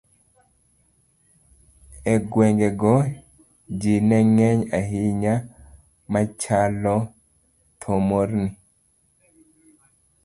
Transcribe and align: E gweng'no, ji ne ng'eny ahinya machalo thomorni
E 2.13 2.13
gweng'no, 2.31 2.93
ji 3.79 3.93
ne 4.07 4.17
ng'eny 4.35 4.59
ahinya 4.77 5.33
machalo 6.11 6.95
thomorni 7.81 8.47